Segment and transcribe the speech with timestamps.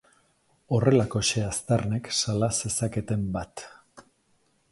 [0.77, 3.67] Horrelakoxe aztarnek sala zezaketen bat.